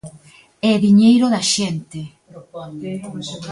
[0.71, 2.01] É diñeiro da xente.